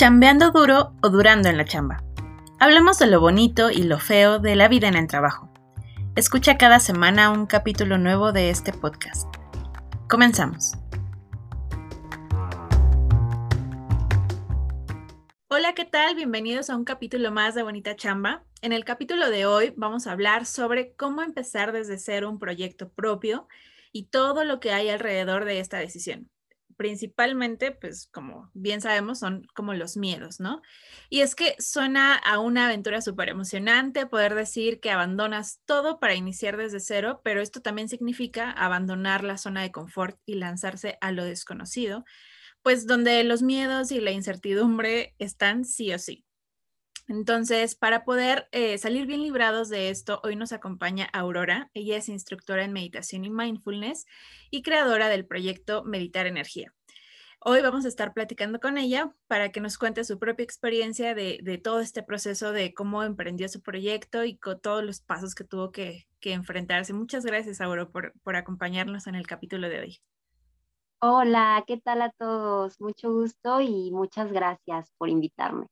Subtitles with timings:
[0.00, 2.02] chambeando duro o durando en la chamba.
[2.58, 5.52] Hablemos de lo bonito y lo feo de la vida en el trabajo.
[6.16, 9.28] Escucha cada semana un capítulo nuevo de este podcast.
[10.08, 10.72] Comenzamos.
[15.48, 16.14] Hola, ¿qué tal?
[16.14, 18.42] Bienvenidos a un capítulo más de Bonita Chamba.
[18.62, 22.88] En el capítulo de hoy vamos a hablar sobre cómo empezar desde cero un proyecto
[22.88, 23.48] propio
[23.92, 26.30] y todo lo que hay alrededor de esta decisión
[26.80, 30.62] principalmente, pues como bien sabemos, son como los miedos, ¿no?
[31.10, 36.14] Y es que suena a una aventura súper emocionante poder decir que abandonas todo para
[36.14, 41.12] iniciar desde cero, pero esto también significa abandonar la zona de confort y lanzarse a
[41.12, 42.06] lo desconocido,
[42.62, 46.24] pues donde los miedos y la incertidumbre están sí o sí.
[47.10, 51.68] Entonces, para poder eh, salir bien librados de esto, hoy nos acompaña Aurora.
[51.74, 54.06] Ella es instructora en meditación y mindfulness
[54.48, 56.72] y creadora del proyecto Meditar Energía.
[57.40, 61.60] Hoy vamos a estar platicando con ella para que nos cuente su propia experiencia de,
[61.60, 65.72] todo este proceso de cómo emprendió su proyecto y con todos los pasos que tuvo
[65.72, 66.92] que, enfrentarse.
[66.92, 69.98] Muchas gracias, Aurora, por, por acompañarnos en el capítulo de hoy.
[71.00, 72.80] Hola, ¿qué tal a todos?
[72.80, 75.66] Mucho gusto y muchas gracias por invitarme.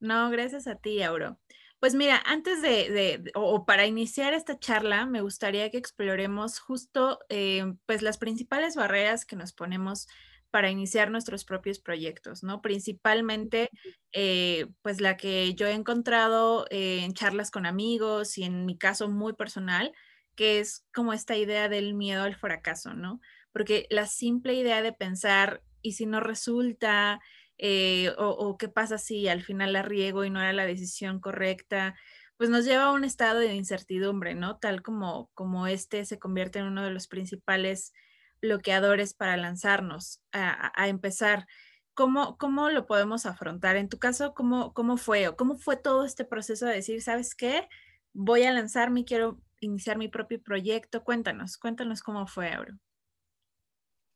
[0.00, 1.38] No, gracias a ti, Auro.
[1.78, 7.64] Pues mira, antes de, o para iniciar esta charla, me gustaría que exploremos justo, eh,
[7.86, 10.06] pues las principales barreras que nos ponemos
[10.50, 12.60] para iniciar nuestros propios proyectos, ¿no?
[12.60, 13.70] Principalmente,
[14.12, 18.76] eh, pues la que yo he encontrado eh, en charlas con amigos y en mi
[18.76, 19.92] caso muy personal,
[20.34, 23.20] que es como esta idea del miedo al fracaso, ¿no?
[23.52, 27.20] Porque la simple idea de pensar, ¿y si no resulta?
[27.62, 31.94] Eh, o, qué pasa si al final la riego y no era la decisión correcta,
[32.38, 34.56] pues nos lleva a un estado de incertidumbre, ¿no?
[34.58, 37.92] Tal como, como este se convierte en uno de los principales
[38.40, 41.46] bloqueadores para lanzarnos a, empezar.
[41.92, 43.76] ¿Cómo, ¿Cómo, lo podemos afrontar?
[43.76, 45.28] En tu caso, ¿cómo, ¿cómo fue?
[45.28, 47.68] ¿O cómo fue todo este proceso de decir, ¿sabes qué?
[48.14, 51.04] Voy a lanzarme, quiero iniciar mi propio proyecto.
[51.04, 52.78] Cuéntanos, cuéntanos cómo fue, Auro.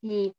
[0.00, 0.34] Sí,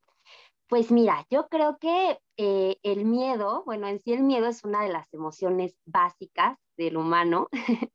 [0.68, 4.84] pues mira, yo creo que eh, el miedo, bueno, en sí el miedo es una
[4.84, 7.50] de las emociones básicas del humano.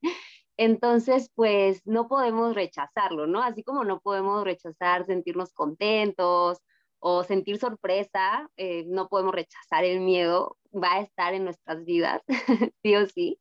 [0.56, 3.42] Entonces, pues no podemos rechazarlo, ¿no?
[3.42, 6.58] Así como no podemos rechazar sentirnos contentos
[7.00, 12.22] o sentir sorpresa, eh, no podemos rechazar el miedo, va a estar en nuestras vidas,
[12.82, 13.40] sí o sí.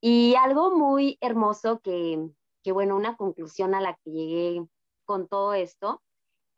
[0.00, 2.28] Y algo muy hermoso que,
[2.62, 4.64] que, bueno, una conclusión a la que llegué
[5.04, 6.00] con todo esto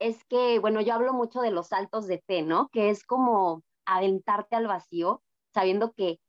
[0.04, 2.68] es que, bueno, yo hablo mucho de los saltos de fe, ¿no?
[2.68, 5.22] Que es como aventarte al vacío,
[5.54, 6.20] sabiendo que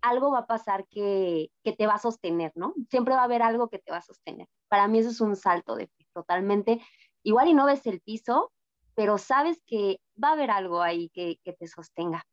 [0.00, 2.72] algo va a pasar que, que, te va a sostener, ¿no?
[2.88, 4.48] Siempre va a haber algo que te va a sostener.
[4.68, 6.80] Para mí eso es un salto de fe, totalmente.
[7.22, 8.50] Igual y no ves el piso,
[8.94, 12.24] pero sabes que va a haber algo ahí que, que te sostenga.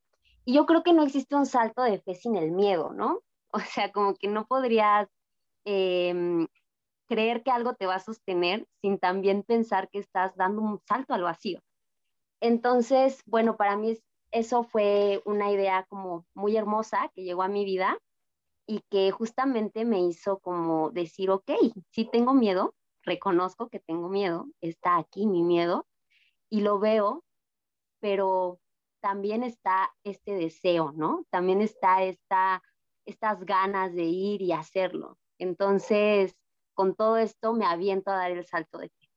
[0.45, 3.19] Y yo creo que no existe un salto de fe sin el miedo, ¿no?
[3.51, 5.07] O sea, como que no podrías
[5.65, 6.47] eh,
[7.07, 11.13] creer que algo te va a sostener sin también pensar que estás dando un salto
[11.13, 11.61] al vacío.
[12.41, 13.97] Entonces, bueno, para mí
[14.31, 17.97] eso fue una idea como muy hermosa que llegó a mi vida
[18.67, 21.51] y que justamente me hizo como decir, ok,
[21.91, 25.85] sí tengo miedo, reconozco que tengo miedo, está aquí mi miedo
[26.49, 27.23] y lo veo,
[27.99, 28.59] pero
[28.99, 31.25] también está este deseo, ¿no?
[31.29, 32.63] También está esta,
[33.05, 35.17] estas ganas de ir y hacerlo.
[35.37, 36.35] Entonces,
[36.75, 39.09] con todo esto me aviento a dar el salto de fe.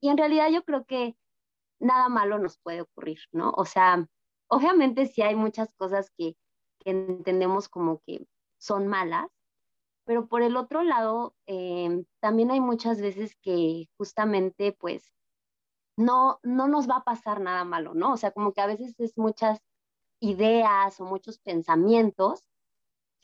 [0.00, 1.16] Y en realidad yo creo que
[1.80, 3.50] nada malo nos puede ocurrir, ¿no?
[3.56, 4.06] O sea,
[4.48, 6.36] obviamente sí hay muchas cosas que,
[6.84, 8.28] entendemos como que
[8.58, 9.28] son malas,
[10.04, 15.12] pero por el otro lado, em, también hay muchas veces que justamente pues
[15.96, 18.12] no, no nos va a pasar nada malo, ¿no?
[18.12, 19.60] O sea, como que a veces es muchas
[20.20, 22.44] ideas o muchos pensamientos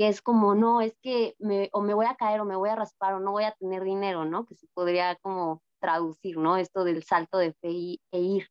[0.04, 2.76] es como, no, es que me, o me voy a caer o me voy a
[2.76, 4.46] raspar o no voy a tener dinero, ¿no?
[4.46, 6.56] Que se podría como traducir, ¿no?
[6.56, 8.48] Esto del salto de fe y, e ir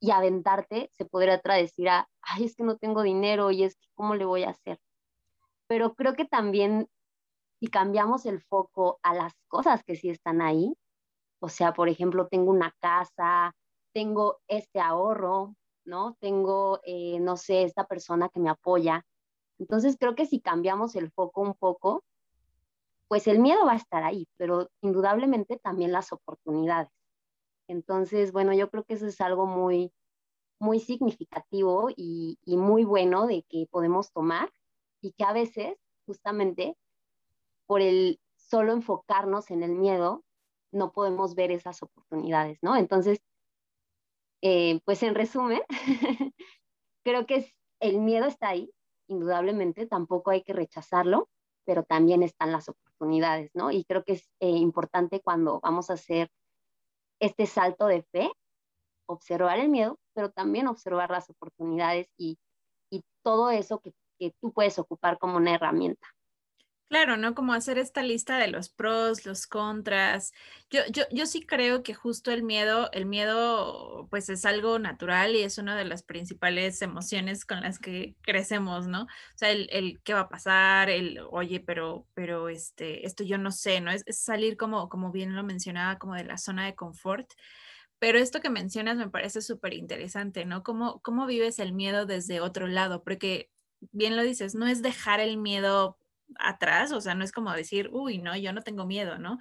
[0.00, 3.86] y aventarte, se podría traducir a, ay, es que no tengo dinero y es que,
[3.94, 4.78] ¿cómo le voy a hacer?
[5.66, 6.88] Pero creo que también
[7.60, 10.74] si cambiamos el foco a las cosas que sí están ahí,
[11.40, 13.54] o sea, por ejemplo, tengo una casa,
[13.94, 15.54] tengo este ahorro,
[15.84, 16.16] ¿no?
[16.20, 19.04] Tengo, eh, no sé, esta persona que me apoya,
[19.58, 22.04] entonces creo que si cambiamos el foco un poco,
[23.08, 26.90] pues el miedo va a estar ahí, pero indudablemente también las oportunidades.
[27.68, 29.92] Entonces, bueno, yo creo que eso es algo muy,
[30.58, 34.52] muy significativo y, muy bueno de que podemos tomar
[35.00, 36.76] y que a veces, justamente,
[37.66, 40.24] por el solo enfocarnos en el miedo,
[40.72, 42.76] no podemos ver esas oportunidades, ¿no?
[42.76, 43.20] Entonces,
[44.42, 45.62] eh, pues en resumen,
[47.04, 47.46] creo que
[47.80, 48.70] el miedo está ahí,
[49.08, 51.28] indudablemente, tampoco hay que rechazarlo,
[51.64, 53.70] pero también están las oportunidades, ¿no?
[53.70, 56.30] Y creo que es eh, importante cuando vamos a hacer
[57.20, 58.30] este salto de fe,
[59.06, 62.38] observar el miedo, pero también observar las oportunidades y,
[62.90, 66.06] y todo eso que, que tú puedes ocupar como una herramienta.
[66.90, 67.34] Claro, ¿no?
[67.34, 70.32] Como hacer esta lista de los pros, los contras.
[70.70, 75.34] Yo, yo, yo sí creo que justo el miedo, el miedo pues es algo natural
[75.34, 79.04] y es una de las principales emociones con las que crecemos, ¿no?
[79.04, 83.38] O sea, el, el qué va a pasar, el, oye, pero, pero este, esto yo
[83.38, 83.90] no sé, ¿no?
[83.90, 87.28] Es, salir como, como bien lo mencionaba, como de la zona de confort.
[87.98, 90.62] Pero esto que mencionas me parece súper interesante, ¿no?
[90.62, 93.02] ¿Cómo, ¿Cómo vives el miedo desde otro lado?
[93.02, 93.50] Porque
[93.92, 95.98] bien lo dices, no es dejar el miedo
[96.38, 99.38] atrás, o sea, no es como decir, uy, no, yo no tengo miedo, ¿no?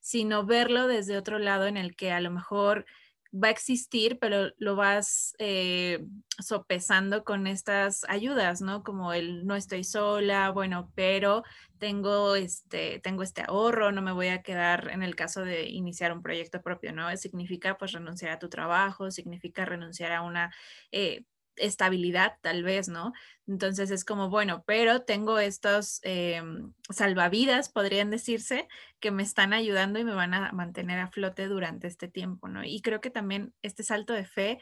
[0.00, 2.86] Sino verlo desde otro lado en el que a lo mejor
[3.32, 6.04] va a existir, pero lo vas eh,
[6.38, 8.82] sopesando con estas ayudas, ¿no?
[8.82, 11.42] Como el no estoy sola, bueno, pero
[11.78, 16.12] tengo este, tengo este ahorro, no me voy a quedar en el caso de iniciar
[16.12, 17.14] un proyecto propio, ¿no?
[17.16, 20.54] Significa pues renunciar a tu trabajo, significa renunciar a una
[20.92, 21.24] eh,
[21.56, 23.12] estabilidad tal vez, ¿no?
[23.46, 28.68] Entonces es como, bueno, pero tengo estos em, salvavidas, podrían decirse,
[29.00, 32.64] que me están ayudando y me van a mantener a flote durante este tiempo, ¿no?
[32.64, 34.58] Y creo que también este salto de fe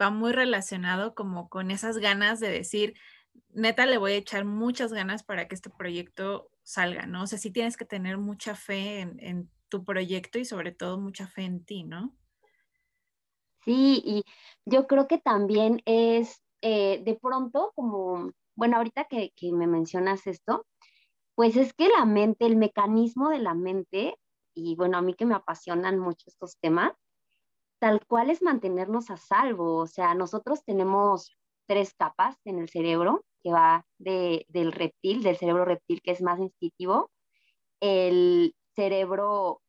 [0.00, 2.94] va muy relacionado como con esas ganas de decir,
[3.50, 7.22] neta, le voy a echar muchas ganas para que este proyecto salga, ¿no?
[7.22, 10.98] O sea, sí tienes que tener mucha fe en, en tu proyecto y sobre todo
[10.98, 12.14] mucha fe en ti, ¿no?
[13.64, 14.24] Sí, y
[14.64, 20.26] yo creo que también es eh, de pronto como, bueno, ahorita que, que me mencionas
[20.26, 20.66] esto,
[21.34, 24.16] pues es que la mente, el mecanismo de la mente,
[24.54, 26.92] y bueno, a mí que me apasionan mucho estos temas,
[27.78, 29.76] tal cual es mantenernos a salvo.
[29.76, 35.36] O sea, nosotros tenemos tres capas en el cerebro, que va de, del reptil, del
[35.36, 37.10] cerebro reptil que es más instintivo,
[37.80, 39.62] el cerebro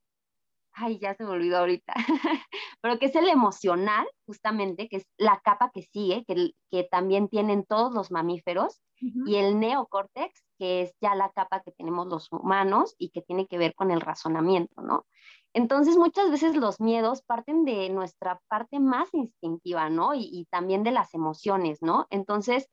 [0.79, 1.93] ay, ya se me olvidó ahorita,
[2.81, 7.27] pero que es el emocional, justamente, que es la capa que sigue, que, que también
[7.27, 12.29] tienen todos los mamíferos, y el neocórtex, que es ya la capa que tenemos los
[12.33, 15.05] humanos y que tiene que ver con el razonamiento, ¿no?
[15.53, 20.13] Entonces, muchas veces los miedos parten de nuestra parte más instintiva, ¿no?
[20.15, 22.07] Y, y también de las emociones, ¿no?
[22.09, 22.67] Entonces,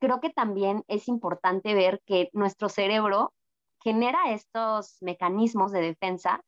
[0.00, 3.32] creo que también es importante ver que nuestro cerebro
[3.82, 6.42] genera estos mecanismos de defensa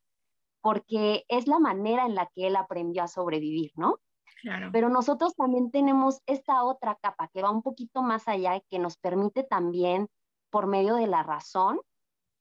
[0.67, 4.01] porque es la manera en la que él aprendió a sobrevivir, ¿no?
[4.43, 4.71] Claro.
[4.73, 8.81] Pero nosotros también tenemos esta otra capa que va un poquito más allá y que
[8.81, 10.09] nos permite también,
[10.51, 11.81] por medio de la razón,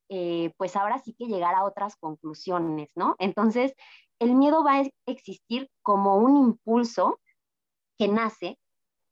[0.10, 3.16] eh, pues ahora sí que llegar a otras conclusiones, ¿no?
[3.20, 3.76] Entonces,
[4.18, 7.20] el miedo va a existir como un impulso
[8.00, 8.58] que nace,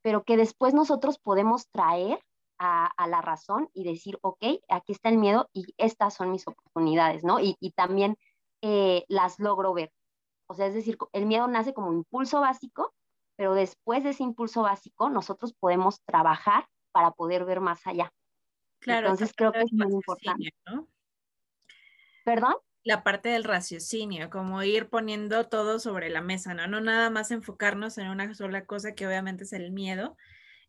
[0.01, 2.19] pero que después nosotros podemos traer
[2.57, 6.47] a, a, la razón y decir, ok, aquí está el miedo y estas son mis
[6.47, 7.39] oportunidades, ¿no?
[7.39, 8.17] Y, y también
[8.65, 9.91] eh, las logro ver.
[10.47, 12.93] O sea, es decir, el miedo nace como impulso básico,
[13.35, 18.13] pero después de ese impulso básico nosotros podemos trabajar para poder ver más allá.
[18.79, 19.07] Claro.
[19.07, 20.53] Entonces creo que es muy importante.
[20.65, 20.87] ¿no?
[22.23, 22.55] ¿Perdón?
[22.85, 26.65] La parte del raciocinio, como ir poniendo todo sobre la mesa, ¿no?
[26.67, 30.15] No nada más enfocarnos en una sola cosa que obviamente es el miedo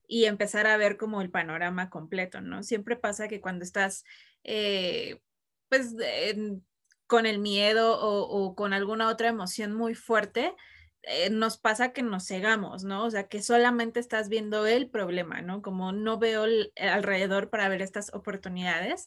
[0.09, 2.65] y empezar a ver como el panorama completo, ¿no?
[2.65, 4.05] Siempre pasa que cuando estás,
[4.43, 5.21] eh,
[5.69, 6.65] pues, en
[7.07, 10.55] con el miedo o, con alguna otra emoción muy fuerte,
[11.03, 13.05] eh, nos pasa que nos cegamos, ¿no?
[13.05, 15.61] O sea, que solamente estás viendo el problema, ¿no?
[15.63, 16.47] Como no veo
[16.81, 19.07] alrededor para ver estas oportunidades.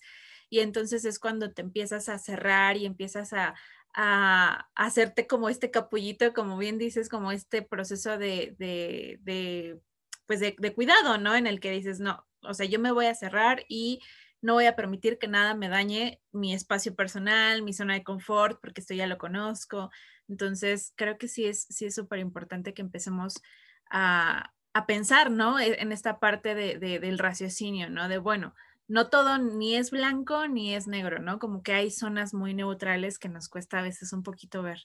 [0.50, 3.56] Y entonces es cuando te empiezas a cerrar y empiezas a,
[3.94, 9.80] a, hacerte como este capullito, como bien dices, como este proceso de, de,
[10.27, 11.36] pues de, cuidado, ¿no?
[11.36, 14.01] En el que dices, no, o sea, yo me voy a cerrar y
[14.41, 18.60] no voy a permitir que nada me dañe mi espacio personal, mi zona de confort,
[18.62, 19.89] porque esto ya lo conozco.
[20.27, 23.41] Entonces, creo que sí es sí es súper importante que empecemos
[23.89, 25.60] a, a, pensar, ¿no?
[25.60, 28.08] E, en esta parte de, de, del raciocinio, ¿no?
[28.10, 28.53] De, bueno,
[28.88, 31.39] no todo ni es blanco ni es negro, ¿no?
[31.39, 34.79] Como que hay zonas muy neutrales que nos cuesta a veces un poquito ver.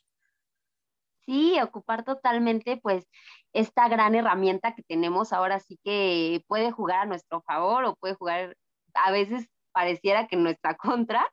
[1.24, 3.06] Sí, ocupar totalmente, pues,
[3.52, 8.14] esta gran herramienta que tenemos ahora sí que puede jugar a nuestro favor o puede
[8.14, 8.56] jugar
[8.94, 11.30] a veces pareciera que en nuestra contra,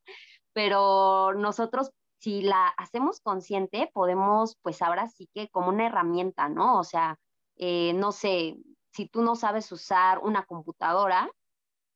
[0.53, 6.79] pero nosotros si la hacemos consciente, podemos, pues ahora sí que como una herramienta, ¿no?
[6.79, 7.17] O sea,
[7.55, 8.57] eh, no sé,
[8.91, 11.29] si tú no sabes usar una computadora,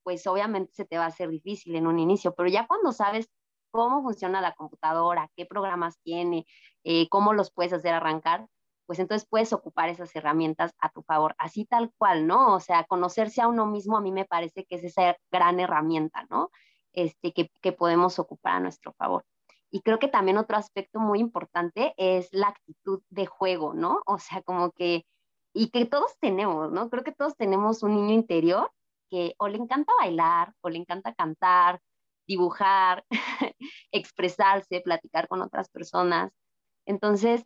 [0.04, 3.30] pues obviamente se te va a hacer difícil en un inicio, pero ya cuando sabes
[3.72, 6.46] cómo funciona la computadora, qué programas tiene,
[6.84, 8.48] eh, cómo los puedes hacer arrancar,
[8.86, 12.56] pues entonces puedes ocupar esas herramientas a tu favor, así tal cual, ¿no?
[12.56, 16.26] O sea, conocerse a uno mismo a mí me parece que es esa gran herramienta,
[16.30, 16.50] ¿no?
[16.94, 19.26] Este, que, que podemos ocupar a nuestro favor.
[19.72, 24.02] Y creo que también otro aspecto muy importante es la actitud de juego, ¿no?
[24.06, 25.06] O sea, como que,
[25.54, 26.90] y que todos tenemos, ¿no?
[26.90, 28.72] Creo que todos tenemos un niño interior
[29.10, 31.80] que o le encanta bailar, o le encanta cantar,
[32.28, 33.04] dibujar,
[33.92, 36.32] expresarse, platicar con otras personas.
[36.86, 37.44] Entonces,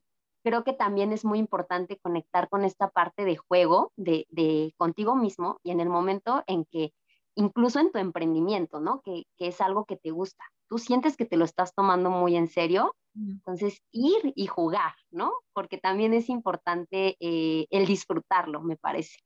[0.48, 5.16] creo que también es muy importante conectar con esta parte de juego, de, de contigo
[5.16, 6.94] mismo y en el momento en que,
[7.36, 9.02] incluso en tu emprendimiento, ¿no?
[9.02, 12.36] Que, que es algo que te gusta tú sientes que te lo estás tomando muy
[12.36, 15.34] en serio, entonces ir y jugar, ¿no?
[15.54, 19.18] Porque también es importante eh, el disfrutarlo, me parece.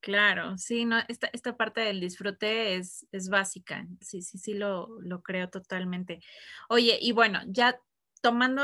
[0.00, 5.00] Claro, sí, no, esta, esta parte del disfrute es, es básica, sí, sí, sí, lo,
[5.00, 6.20] lo creo totalmente.
[6.68, 7.80] Oye, y bueno, ya
[8.20, 8.62] tomando,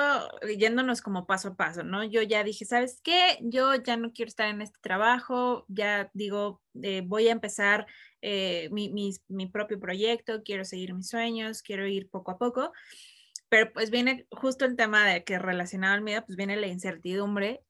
[0.59, 2.05] yéndonos como paso a paso, ¿no?
[2.05, 3.39] Yo ya dije, ¿sabes qué?
[3.43, 7.87] Yo ya no quiero estar en este trabajo, ya digo, eh, voy a empezar
[8.23, 8.93] eh, mi,
[9.29, 12.73] mi, propio proyecto, quiero seguir mis sueños, quiero ir poco a poco,
[13.49, 17.63] pero pues viene justo el tema de que relacionado al miedo, pues viene la incertidumbre.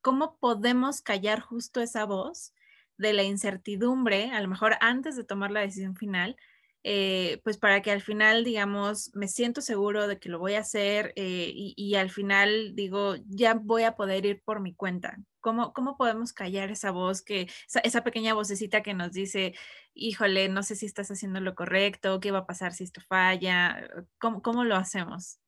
[0.00, 2.54] ¿Cómo podemos callar justo esa voz
[2.98, 6.36] de la incertidumbre, a lo mejor antes de tomar la decisión final?
[6.84, 10.60] Eh, pues para que al final, digamos, me siento seguro de que lo voy a
[10.60, 15.16] hacer eh, y, al final digo, ya voy a poder ir por mi cuenta.
[15.40, 17.48] ¿Cómo, cómo podemos callar esa voz, que,
[17.84, 19.54] esa, pequeña vocecita que nos dice,
[19.94, 23.88] híjole, no sé si estás haciendo lo correcto, qué va a pasar si esto falla?
[24.18, 25.38] ¿Cómo, cómo lo hacemos?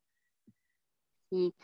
[1.30, 1.54] Sí.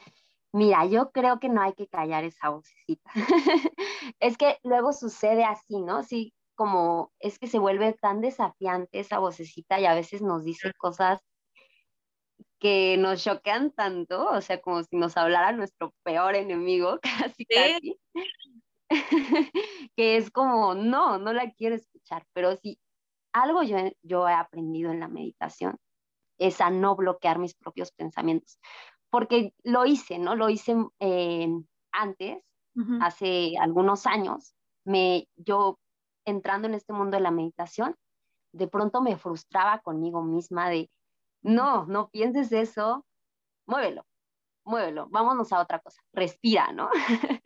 [0.53, 3.11] Mira, yo creo que no hay que callar esa vocecita.
[4.19, 6.03] es que luego sucede así, ¿no?
[6.03, 10.75] Sí, como es que se vuelve tan desafiante esa vocecita y a veces nos dice
[10.77, 11.19] cosas
[12.59, 16.99] que nos choquean tanto, o sea, como si nos hablara nuestro peor enemigo,
[17.35, 17.99] casi, casi,
[19.97, 22.79] que es como, no, no la quiero escuchar, pero sí,
[23.33, 25.79] algo yo, yo he aprendido en la meditación
[26.37, 28.61] es a no bloquear mis propios pensamientos,
[29.09, 30.37] porque lo hice, ¿no?
[30.37, 31.49] Lo hice eh,
[31.91, 32.45] antes,
[33.01, 35.79] hace algunos años, me, yo
[36.25, 37.97] entrando en este mundo de la meditación,
[38.53, 40.91] de pronto me frustraba conmigo misma de,
[41.43, 43.07] no, no pienses eso,
[43.67, 44.05] muévelo,
[44.65, 46.91] muévelo, vámonos a otra cosa, respira, ¿no?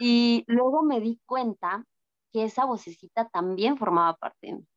[0.00, 1.84] y luego me di cuenta
[2.32, 4.68] que esa vocecita también formaba parte de mí.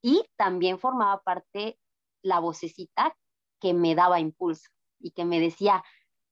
[0.00, 1.78] Y también formaba parte
[2.22, 3.16] la vocecita
[3.60, 4.68] que me daba impulso
[5.00, 5.82] y que me decía,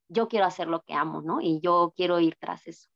[0.09, 1.41] yo quiero hacer lo que amo, ¿no?
[1.41, 2.89] Y yo quiero ir tras eso.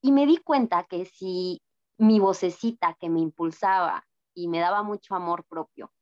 [0.00, 1.62] Y me di cuenta que si
[1.98, 5.92] mi vocecita que me impulsaba y me daba mucho amor propio,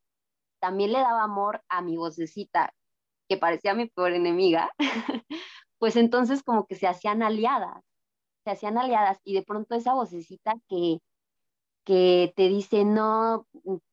[0.61, 2.75] también le daba amor a mi vocecita
[3.29, 4.73] que parecía mi peor enemiga,
[5.79, 7.83] pues entonces como que se hacían aliadas,
[8.45, 10.99] se hacían aliadas y de pronto esa vocecita que,
[11.85, 13.47] que te dice, no,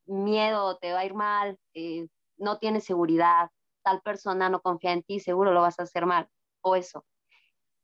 [0.05, 3.49] miedo, te va a ir mal, eh, no tienes seguridad,
[3.83, 6.27] tal persona no confía en ti, seguro lo vas a hacer mal,
[6.61, 7.05] o eso.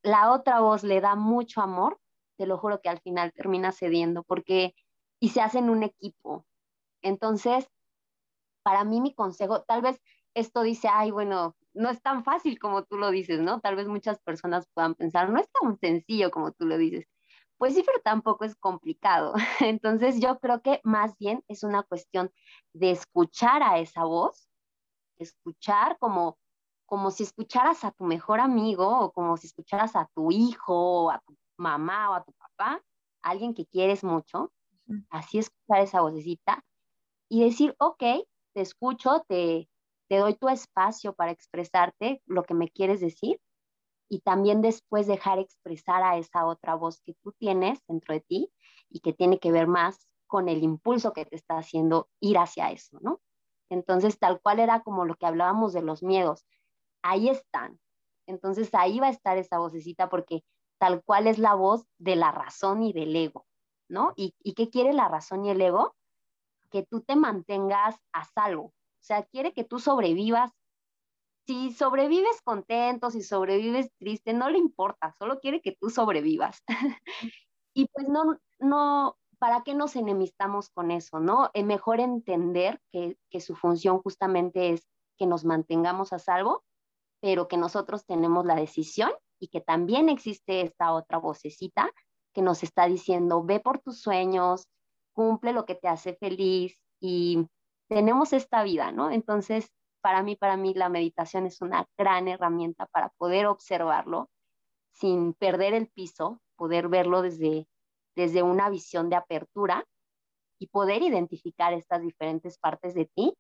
[0.02, 2.00] La otra voz le da mucho amor
[2.38, 4.74] te lo juro que al final termina cediendo porque
[5.20, 6.46] y se hacen un equipo.
[7.02, 7.68] Entonces,
[8.64, 10.02] para mí mi consejo, tal vez
[10.34, 13.60] esto dice, ay, bueno, no es tan fácil como tú lo dices, ¿no?
[13.62, 17.06] Tal vez muchas personas puedan pensar, no es tan sencillo como tú lo dices.
[17.58, 19.34] Pues sí, pero tampoco es complicado.
[19.62, 22.32] Entonces yo creo que más bien es una cuestión
[22.74, 24.50] de escuchar a esa voz,
[25.18, 26.38] escuchar como,
[26.86, 31.12] como si escucharas a tu mejor amigo o como si escucharas a tu hijo o
[31.12, 32.82] a tu mamá o a tu papá,
[33.22, 34.52] alguien que quieres mucho,
[35.10, 36.64] así escuchar esa vocecita
[37.30, 38.04] y decir, ok,
[38.54, 39.70] te escucho, te,
[40.10, 43.40] te doy tu espacio para expresarte lo que me quieres decir
[44.10, 48.52] y también después dejar expresar a esa otra voz que tú tienes dentro de ti
[48.90, 52.72] y que tiene que ver más con el impulso que te está haciendo ir hacia
[52.72, 53.22] eso, ¿no?
[53.70, 56.46] Entonces, tal cual era como lo que hablábamos de los miedos,
[57.02, 57.80] ahí están.
[58.28, 60.44] Entonces, ahí va a estar esa vocecita porque
[60.84, 63.48] tal cual es la voz de la razón y del ego,
[63.88, 64.12] ¿no?
[64.18, 65.96] ¿Y, qué quiere la razón y el ego?
[66.70, 70.52] Que tú te mantengas a salvo, o sea, quiere que tú sobrevivas.
[71.48, 76.62] Si sobrevives contento, si sobrevives triste, no le importa, solo quiere que tú sobrevivas.
[77.74, 81.50] y pues no, no, ¿para qué nos enemistamos con eso, no?
[81.54, 84.86] Es mejor entender que, que su función justamente es
[85.18, 86.66] que nos mantengamos a salvo,
[87.22, 91.92] pero que nosotros tenemos la decisión y que también existe esta otra vocecita
[92.34, 94.68] que nos está diciendo, ve por tus sueños,
[95.14, 97.48] cumple lo que te hace feliz y
[97.88, 99.12] tenemos esta vida, ¿no?
[99.12, 99.70] Entonces,
[100.02, 104.30] para mí, para mí la meditación es una gran herramienta para poder observarlo
[104.92, 107.68] sin perder el piso, poder verlo desde,
[108.16, 109.86] desde una visión de apertura
[110.60, 113.34] y poder identificar estas diferentes partes de ti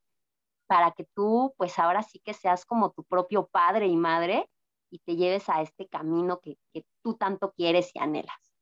[0.67, 4.49] para que tú, pues ahora sí que seas como tu propio padre y madre
[4.93, 8.53] y te lleves a este camino que, que tú tanto quieres y anhelas.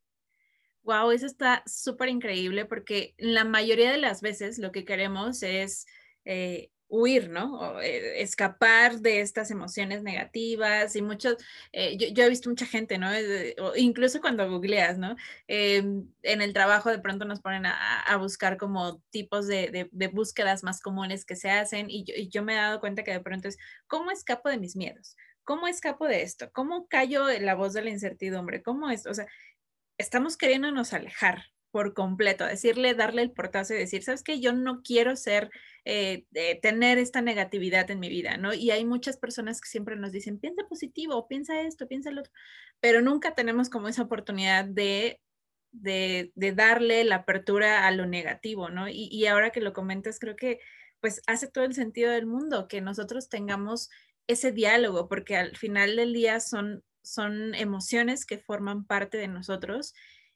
[0.83, 5.85] Wow, eso está súper increíble porque la mayoría de las veces lo que queremos es
[6.25, 7.59] eh, huir, ¿no?
[7.59, 11.37] O, eh, escapar de estas emociones negativas y muchos,
[11.71, 13.09] eh, yo, he visto mucha gente, ¿no?
[13.75, 15.15] incluso cuando googleas, ¿no?
[15.47, 20.81] Em, en el trabajo de pronto nos ponen a, buscar como tipos de, búsquedas más
[20.81, 23.47] comunes que se hacen y yo, y yo me he dado cuenta que de pronto
[23.47, 23.57] es,
[23.87, 25.15] ¿cómo escapo de mis miedos?
[25.51, 26.49] ¿Cómo escapo de esto?
[26.53, 28.63] ¿Cómo callo la voz de la incertidumbre?
[28.63, 29.05] ¿Cómo es?
[29.05, 29.27] O sea,
[29.97, 34.81] estamos queriéndonos alejar por completo, decirle, darle el portazo y decir, sabes que yo no
[34.81, 35.51] quiero ser,
[35.83, 36.23] eh,
[36.61, 38.53] tener esta negatividad en mi vida, ¿no?
[38.53, 42.31] Y hay muchas personas que siempre nos dicen, piensa positivo, piensa esto, piensa lo otro,
[42.79, 45.19] pero nunca tenemos como esa oportunidad de,
[45.73, 48.87] de, darle la apertura a lo negativo, ¿no?
[48.87, 50.61] Y, y ahora que lo comentas, creo que
[51.01, 53.89] pues hace todo el sentido del mundo que nosotros tengamos
[54.31, 59.93] ese diálogo, porque al final del día son, son emociones que forman parte de nosotros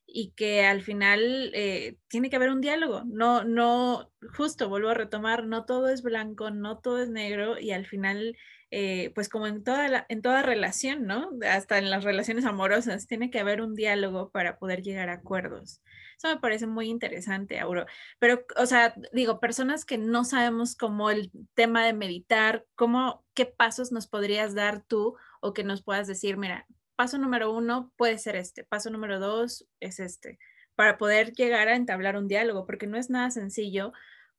[0.08, 3.04] y que al final eh, tiene que haber un diálogo.
[3.06, 7.72] No, no, justo vuelvo a retomar, no todo es blanco, no todo es negro y
[7.72, 8.38] al final,
[8.72, 11.32] eh, pues como en toda, en toda relación, ¿no?
[11.50, 15.82] Hasta en las relaciones amorosas, tiene que haber un diálogo para poder llegar a acuerdos.
[16.18, 17.86] Eso me parece muy interesante, Auro.
[18.20, 23.46] Pero, o sea, digo, personas que no sabemos cómo el tema de meditar, cómo, qué
[23.46, 28.18] pasos nos podrías dar tú o que nos puedas decir, mira, paso número uno puede
[28.18, 30.40] ser este, paso número dos es este,
[30.76, 33.92] para poder llegar a entablar un diálogo, porque no es nada sencillo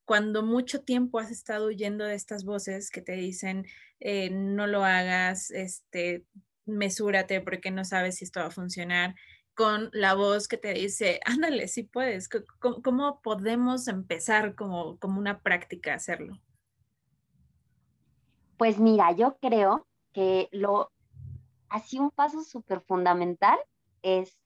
[0.05, 3.65] cuando mucho tiempo has estado huyendo de estas voces que te dicen,
[3.99, 6.23] eh, no lo hagas, este,
[6.65, 9.15] mesúrate porque no sabes si esto va a funcionar,
[9.57, 15.39] con la voz que te dice, ándale, si puedes, ¿cómo, podemos empezar como, como una
[15.39, 16.37] práctica a hacerlo?
[18.57, 20.91] Pues mira, yo creo que lo,
[21.69, 23.57] así un paso súper fundamental
[24.03, 24.37] es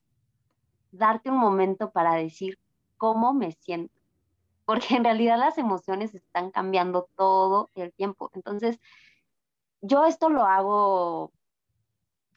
[0.91, 2.57] darte un momento para decir
[2.95, 3.93] cómo me siento,
[4.65, 8.31] porque en realidad las emociones están cambiando todo el tiempo.
[8.33, 8.79] Entonces,
[9.81, 11.33] yo esto lo hago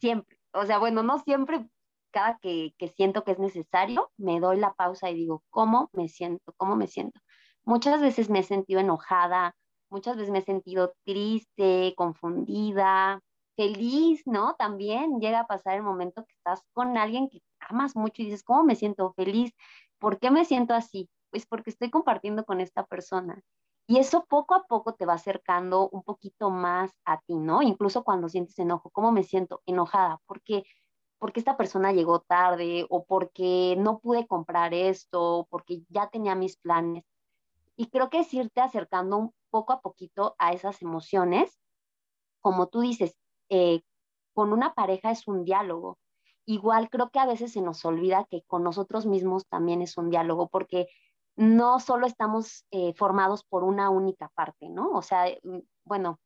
[0.00, 1.68] siempre, o sea, bueno, no siempre,
[2.14, 6.08] cada que, que siento que es necesario, me doy la pausa y digo, ¿cómo me
[6.08, 6.54] siento?
[6.56, 7.20] ¿Cómo me siento?
[7.64, 9.56] Muchas veces me he sentido enojada,
[9.90, 13.20] muchas veces me he sentido triste, confundida,
[13.56, 14.54] feliz, ¿no?
[14.56, 18.44] También llega a pasar el momento que estás con alguien que amas mucho y dices,
[18.44, 19.52] ¿cómo me siento feliz?
[19.98, 21.10] ¿Por qué me siento así?
[21.30, 23.40] Pues porque estoy compartiendo con esta persona.
[23.88, 27.60] Y eso poco a poco te va acercando un poquito más a ti, ¿no?
[27.62, 29.62] Incluso cuando sientes enojo, ¿cómo me siento?
[29.66, 30.64] Enojada, porque
[31.24, 36.58] porque esta persona llegó tarde o porque no pude comprar esto, porque ya tenía mis
[36.58, 37.02] planes.
[37.76, 41.58] Y creo que es irte acercando un poco a poquito a esas emociones.
[42.42, 43.16] Como tú dices,
[43.48, 43.80] eh,
[44.34, 45.96] con una pareja es un diálogo.
[46.44, 50.10] Igual creo que a veces se nos olvida que con nosotros mismos también es un
[50.10, 50.88] diálogo, porque
[51.36, 54.90] no solo estamos eh, formados por una única parte, ¿no?
[54.90, 56.20] O sea, mm, bueno,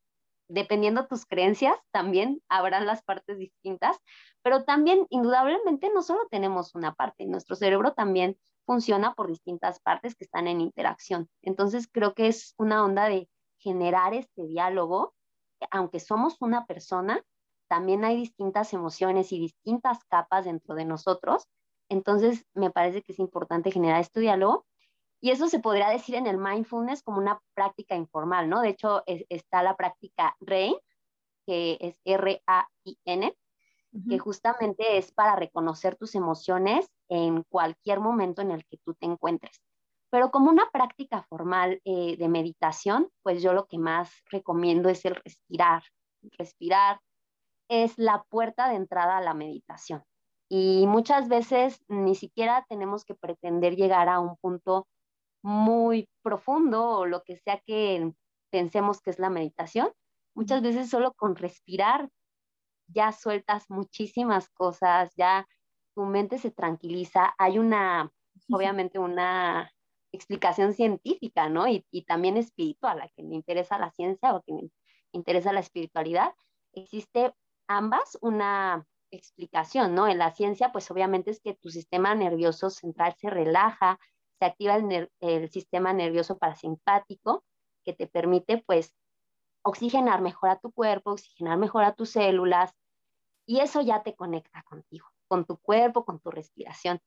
[0.49, 3.97] dependiendo tus creencias, también habrán las partes distintas,
[4.41, 10.15] pero también indudablemente no solo tenemos una parte, nuestro cerebro también funciona por distintas partes
[10.15, 11.29] que están en interacción.
[11.41, 15.13] Entonces creo que es una onda de generar este diálogo
[15.71, 17.23] aunque somos una persona,
[17.67, 21.47] también hay distintas emociones y distintas capas dentro de nosotros.
[21.89, 24.65] Entonces, me parece que es importante generar este diálogo.
[25.21, 28.61] Y eso se podría decir en el mindfulness como una práctica informal, ¿no?
[28.61, 30.75] De hecho, está la práctica RAIN,
[31.45, 33.35] que es R-A-I-N,
[34.07, 39.07] que justamente es para reconocer tus emociones en cualquier momento en el que tú te
[39.07, 39.59] encuentres.
[40.11, 45.05] Pero como una práctica formal eh, de meditación, pues yo lo que más recomiendo es
[45.05, 45.83] el respirar.
[46.37, 46.99] Respirar
[47.67, 50.03] es la puerta de entrada a la meditación.
[50.49, 54.87] Y muchas veces ni siquiera tenemos que pretender llegar a un punto
[55.41, 58.13] muy profundo o lo que sea que
[58.49, 59.91] pensemos que es la meditación.
[60.35, 62.09] Muchas veces solo con respirar
[62.87, 65.47] ya sueltas muchísimas cosas, ya
[65.95, 67.35] tu mente se tranquiliza.
[67.37, 68.11] Hay una,
[68.49, 69.71] obviamente, una
[70.11, 71.67] explicación científica, ¿no?
[71.67, 74.71] Y, también espiritual, a quien le interesa la ciencia o a quien le
[75.11, 76.33] interesa la espiritualidad,
[76.73, 77.33] existe
[77.67, 80.07] ambas una explicación, ¿no?
[80.07, 83.99] En la ciencia, pues obviamente es que tu sistema nervioso central se relaja,
[84.39, 84.77] se activa
[85.19, 87.43] el, sistema nervioso parasimpático,
[87.83, 88.95] que te permite, pues,
[89.61, 92.73] oxigenar mejor a tu cuerpo, oxigenar mejor a tus células,
[93.45, 96.99] Y eso ya te conecta contigo, con tu cuerpo, con tu respiración.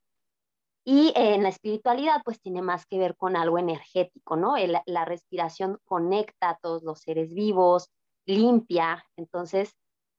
[0.85, 4.57] Y en la espiritualidad, pues tiene más que ver con algo energético, ¿no?
[4.87, 7.90] la respiración conecta a todos los seres vivos,
[8.27, 9.05] limpia.
[9.16, 9.77] Entonces,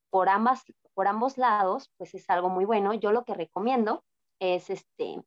[0.09, 2.93] por, ambas, por ambos lados, pues es algo muy bueno.
[2.93, 4.03] Yo lo que recomiendo
[4.39, 5.23] es este,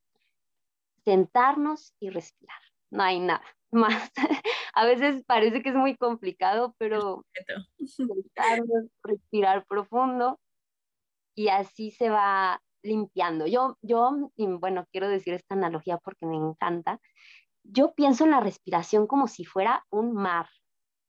[1.06, 2.58] sentarnos y respirar.
[2.90, 4.10] No hay nada más.
[4.74, 7.24] A veces parece que es muy complicado, pero
[7.78, 10.38] sentarnos, respirar profundo
[11.34, 13.46] y así se va limpiando.
[13.46, 17.00] Yo, yo, bueno, quiero decir esta analogía porque me encanta.
[17.62, 20.48] Yo pienso en la respiración como si fuera un mar,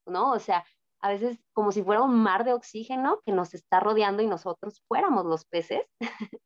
[0.06, 0.32] ¿no?
[0.32, 0.64] O sea,
[1.00, 4.82] a veces como si fuera un mar de oxígeno que nos está rodeando y nosotros
[4.86, 5.82] fuéramos los peces.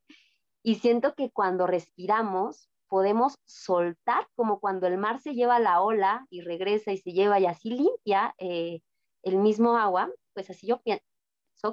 [0.63, 6.27] y siento que cuando respiramos podemos soltar, como cuando el mar se lleva la ola
[6.29, 8.81] y regresa y se lleva y así limpia eh,
[9.23, 11.01] el mismo agua, pues así yo pienso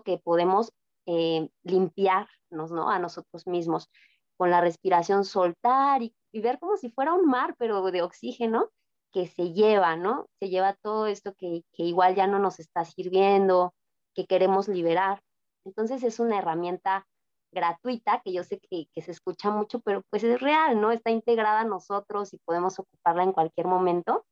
[0.03, 0.73] que podemos
[1.05, 2.89] eh, limpiarnos, ¿no?
[2.89, 3.91] A nosotros mismos
[4.39, 8.71] con la respiración, soltar y, ver como si fuera un mar, pero de oxígeno
[9.13, 10.27] que se lleva, ¿no?
[10.41, 13.75] Se lleva todo esto que, que igual ya no nos está sirviendo,
[14.15, 15.21] que queremos liberar.
[15.67, 17.07] Entonces es una herramienta
[17.53, 20.93] gratuita, que yo sé que, que, se escucha mucho, pero pues es real, ¿no?
[20.93, 24.27] Está integrada a nosotros y podemos ocuparla en cualquier momento.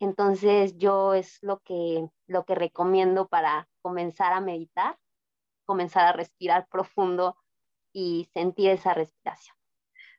[0.00, 4.98] Entonces yo es lo que, lo que recomiendo para comenzar a meditar
[5.66, 7.36] comenzar a respirar profundo
[7.92, 9.54] y sentir esa respiración.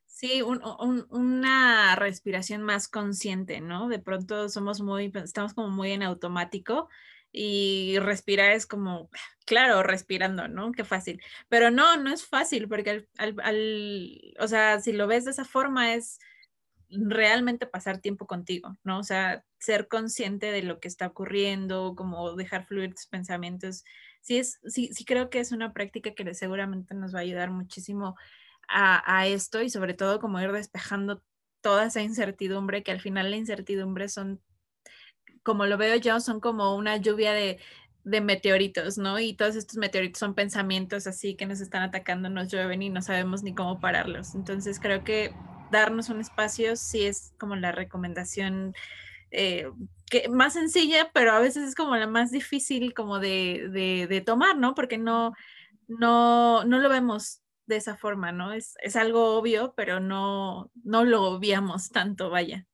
[0.05, 3.87] Sí, una respiración más consciente, ¿no?
[3.87, 6.89] De pronto somos muy, estamos como muy en automático
[7.31, 9.09] y respirar es como,
[9.45, 10.71] claro, respirando, ¿no?
[10.71, 11.21] Qué fácil.
[11.49, 15.93] Pero no, no es fácil porque al, o sea, si lo ves de esa forma
[15.93, 16.19] es
[16.89, 18.99] realmente pasar tiempo contigo, ¿no?
[18.99, 23.83] O sea, ser consciente de lo que está ocurriendo, como dejar fluir tus pensamientos
[24.27, 27.49] sí, es, sí, sí creo que es una práctica que seguramente nos va a ayudar
[27.49, 28.15] muchísimo
[28.69, 31.23] a, esto y sobre todo como ir despejando
[31.61, 34.41] toda esa incertidumbre, que al final la incertidumbre son,
[35.47, 37.57] como lo veo yo, son como una lluvia de,
[38.03, 39.17] de meteoritos, ¿no?
[39.17, 43.01] Y todos estos meteoritos son pensamientos así que nos están atacando, nos llueven y no
[43.01, 44.35] sabemos ni cómo pararlos.
[44.35, 45.33] Entonces creo que
[45.71, 48.75] darnos un espacio sí es como la recomendación
[49.31, 49.71] eh,
[50.11, 53.69] que más sencilla, pero a veces es como la más difícil como de,
[54.09, 54.75] de, tomar, ¿no?
[54.75, 55.31] Porque no,
[55.87, 58.51] no, no lo vemos de esa forma, ¿no?
[58.51, 62.65] Es, es algo obvio, pero no, no lo obviamos tanto, vaya.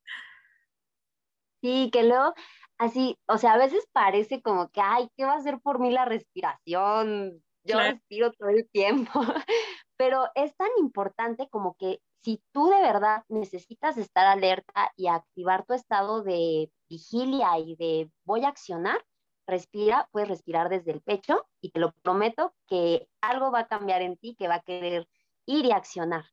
[1.64, 2.34] Sí, que luego
[2.78, 5.90] así, o sea, a veces parece como que, ay, ¿qué va a hacer por mí
[5.90, 7.42] la respiración?
[7.64, 9.10] Yo respiro todo el tiempo,
[9.96, 15.64] pero es tan importante como que si tú de verdad necesitas estar alerta y activar
[15.66, 19.02] tu estado de vigilia y de voy a accionar,
[19.46, 24.02] respira, puedes respirar desde el pecho y te lo prometo que algo va a cambiar
[24.02, 25.06] en ti, que va a querer
[25.46, 26.24] ir y accionar.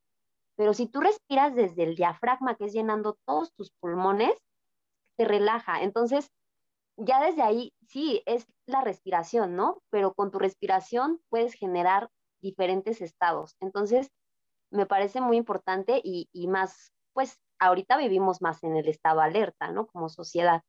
[0.56, 4.34] Pero si tú respiras desde el diafragma, que es llenando todos tus pulmones,
[5.22, 5.84] te relaja.
[5.84, 6.32] Entonces,
[6.98, 9.84] ya desde ahí, sí, es la respiración, ¿no?
[9.92, 12.10] Pero con tu respiración puedes generar
[12.42, 13.56] diferentes estados.
[13.60, 14.10] Entonces,
[14.72, 19.86] me parece muy importante y, más, pues ahorita vivimos más en el estado alerta, ¿no?
[19.86, 20.64] Como sociedad.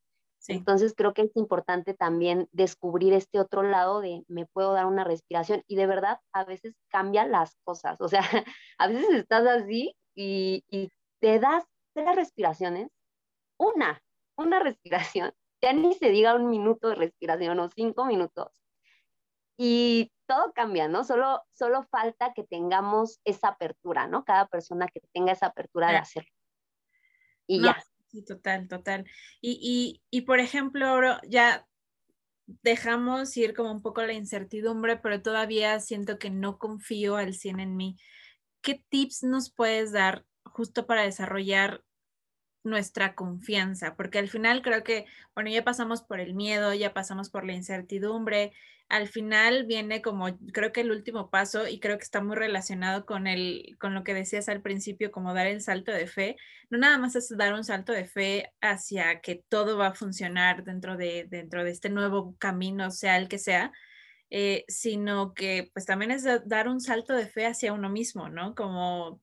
[0.49, 5.05] Entonces creo que es importante también descubrir este otro lado de me puedo dar una
[5.05, 8.01] respiración y de verdad a veces cambian las cosas.
[8.01, 8.23] O sea,
[8.79, 12.91] a veces estás así y, y te das tres respiraciones,
[13.57, 14.03] una,
[14.37, 18.49] una respiración, ya ni se diga un minuto de respiración o cinco minutos.
[19.57, 21.05] Y todo cambia, ¿no?
[21.05, 24.25] Solo, solo falta que tengamos esa apertura, ¿no?
[24.25, 26.31] Cada persona que tenga esa apertura de hacerlo.
[27.47, 27.83] Y ya.
[28.09, 29.07] Sí, total, total.
[29.41, 31.67] Y, y, y por ejemplo, ya
[32.47, 37.61] dejamos ir como un poco la incertidumbre, pero todavía siento que no confío al 100
[37.61, 37.97] en mí.
[38.61, 41.83] ¿Qué tips nos puedes dar justo para desarrollar
[42.65, 43.97] nuestra confianza?
[43.97, 47.55] Porque al final creo que, bueno, ya pasamos por el miedo, ya pasamos por la
[47.55, 48.53] incertidumbre,
[48.93, 53.07] al final viene como, creo que el último paso, y creo que está muy relacionado
[53.07, 56.37] con, el, con lo que decías al principio, como dar el salto de fe.
[56.69, 60.63] No nada más es dar un salto de fe hacia que todo va a funcionar
[60.65, 63.73] dentro de, dentro de este nuevo camino, sea el que sea,
[64.29, 68.55] eh, sino que pues también es dar un salto de fe hacia uno mismo, ¿no?
[68.55, 69.23] Como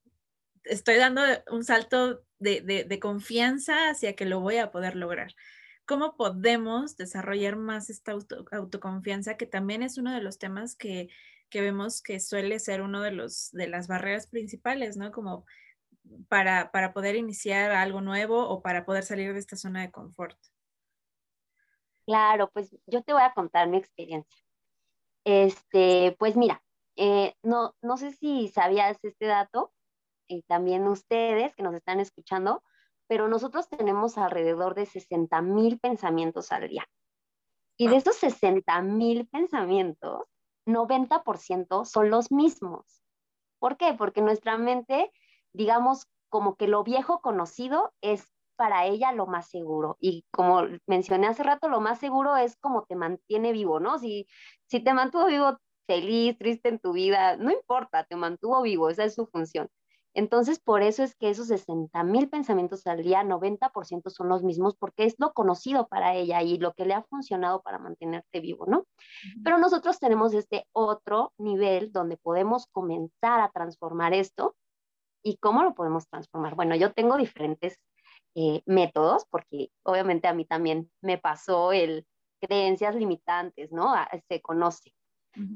[0.69, 5.33] estoy dando un salto de, de confianza hacia que lo voy a poder lograr
[5.89, 8.13] cómo podemos desarrollar más esta
[8.51, 11.09] autoconfianza, que también es uno de los temas que,
[11.51, 15.11] vemos que suele ser uno de, los, de las barreras principales, ¿no?
[15.11, 15.45] Como
[16.27, 20.37] para, para poder iniciar algo nuevo o para poder salir de esta zona de confort.
[22.05, 24.43] Claro, pues yo te voy a contar mi experiencia.
[25.25, 26.61] Este, pues mira,
[27.01, 29.71] Eh, no, no sé si sabías este dato,
[30.29, 32.63] y también ustedes que nos están escuchando,
[33.07, 36.87] pero nosotros tenemos alrededor de 60 mil pensamientos al día.
[37.75, 40.23] Y de esos 60 mil pensamientos,
[40.65, 43.03] 90% son los mismos.
[43.59, 43.95] ¿Por qué?
[43.97, 45.11] Porque nuestra mente,
[45.53, 49.97] digamos, como que lo viejo conocido es para ella lo más seguro.
[49.99, 53.97] Y como mencioné hace rato, lo más seguro es como te mantiene vivo, ¿no?
[53.97, 54.27] Si,
[54.67, 59.05] si te mantuvo vivo feliz, triste en tu vida, no importa, te mantuvo vivo, esa
[59.05, 59.69] es su función.
[60.13, 64.75] Entonces, por eso es que esos 60 mil pensamientos al día, 90% son los mismos,
[64.75, 68.65] porque es lo conocido para ella y lo que le ha funcionado para mantenerte vivo,
[68.67, 68.85] ¿no?
[69.43, 74.55] Pero nosotros tenemos este otro nivel donde podemos comenzar a transformar esto.
[75.21, 76.55] ¿Y cómo lo podemos transformar?
[76.55, 77.77] Bueno, yo tengo diferentes
[78.35, 82.05] eh, métodos, porque obviamente a mí también me pasó el
[82.39, 83.93] creencias limitantes, ¿no?
[84.27, 84.93] se conoce.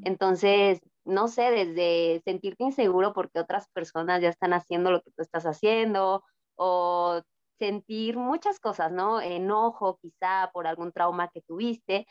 [0.03, 5.21] Entonces, no sé, desde sentirte inseguro porque otras personas ya están haciendo lo que tú
[5.21, 6.23] estás haciendo,
[6.55, 7.21] o
[7.59, 9.21] sentir muchas cosas, ¿no?
[9.21, 12.05] Enojo quizá por algún trauma que tuviste.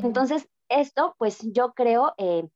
[0.00, 2.48] Entonces, esto, pues yo creo, eh,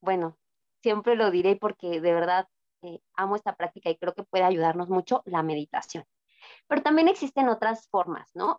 [0.00, 0.36] bueno,
[0.82, 2.48] siempre lo diré porque de verdad
[2.82, 6.04] eh, amo esta práctica y creo que puede ayudarnos mucho la meditación.
[6.66, 8.56] Pero también existen otras formas, ¿no?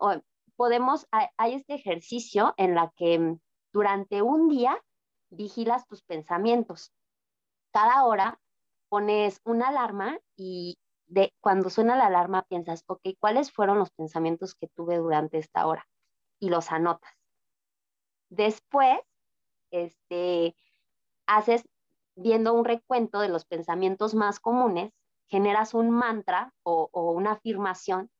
[0.56, 3.38] podemos, hay este ejercicio en la que mm,
[3.72, 4.76] durante un día
[5.30, 6.92] vigilas tus pensamientos.
[7.72, 8.40] Cada hora
[8.88, 14.54] pones una alarma y de, cuando suena la alarma piensas, ok, ¿cuáles fueron los pensamientos
[14.54, 15.86] que tuve durante esta hora?
[16.38, 17.12] Y los anotas.
[18.28, 19.00] Después,
[19.70, 20.54] este,
[21.26, 21.66] haces
[22.14, 24.92] viendo un recuento de los pensamientos más comunes,
[25.28, 28.10] generas un mantra o, una afirmación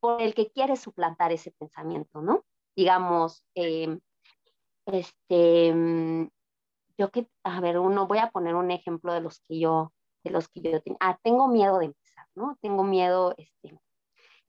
[0.00, 2.44] por el que quieres suplantar ese pensamiento, ¿no?
[2.76, 4.00] Digamos, em,
[4.92, 6.28] este, mm,
[6.98, 9.92] yo que, a ver, uno, voy a poner un ejemplo de los que yo,
[10.24, 10.98] de los que yo tengo.
[11.00, 12.58] Ah, tengo miedo de empezar, ¿no?
[12.60, 13.78] Tengo miedo, este.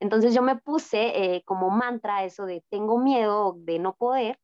[0.00, 4.40] Entonces yo me puse eh, como mantra eso de tengo miedo de no poder.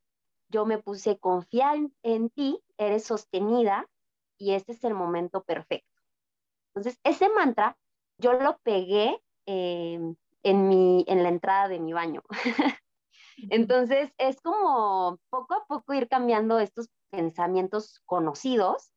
[0.49, 3.89] Yo me puse confiar en, ti, eres sostenida
[4.39, 5.91] y este es el momento perfecto.
[6.69, 7.77] Entonces ese mantra
[8.19, 12.23] yo lo pegué em, en, mi, en la entrada de mi baño.
[13.37, 18.93] Entonces, es como poco a poco ir cambiando estos pensamientos conocidos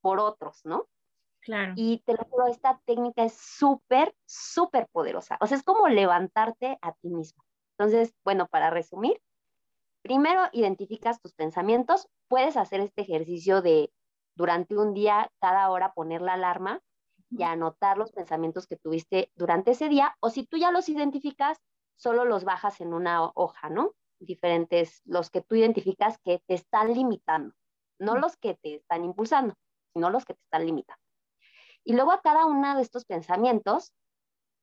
[0.00, 0.88] por otros, ¿no?
[1.40, 1.72] Claro.
[1.76, 5.38] Y te lo juro, esta técnica es súper, súper poderosa.
[5.40, 7.44] O sea, es como levantarte a ti mismo.
[7.78, 9.20] Entonces, bueno, para resumir,
[10.02, 12.08] primero identificas tus pensamientos.
[12.28, 13.92] Puedes hacer este ejercicio de
[14.34, 16.80] durante un día, cada hora poner la alarma
[17.30, 20.16] y anotar los pensamientos que tuviste durante ese día.
[20.20, 21.58] O si tú ya los identificas,
[21.98, 23.94] solo los bajas en una hoja, ¿no?
[24.20, 27.54] Diferentes, los que tú identificas que te están limitando,
[27.98, 29.54] no los que te están impulsando,
[29.92, 31.02] sino los que te están limitando.
[31.84, 33.92] Y luego a cada uno de estos pensamientos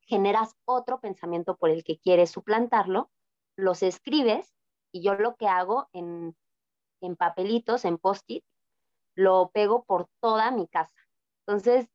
[0.08, 3.12] generas otro pensamiento por el que quieres suplantarlo,
[3.58, 4.54] los escribes
[4.92, 6.36] y yo lo que hago en,
[7.02, 8.46] en papelitos, en post-it,
[9.16, 10.96] lo pego por toda mi casa.
[11.46, 11.88] Entonces,